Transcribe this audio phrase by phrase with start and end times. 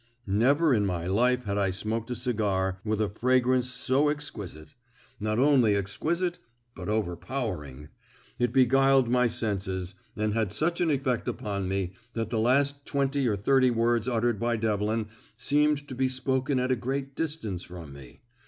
[0.25, 4.73] Never in my life had I smoked a cigar with a fragrance so exquisite.
[5.19, 6.39] Not only exquisite,
[6.73, 7.89] but overpowering.
[8.39, 13.27] It beguiled my senses, and had such an effect upon me that the last twenty
[13.27, 17.93] or thirty words uttered by Devlin seemed to be spoken at a great distance from
[17.93, 18.21] me.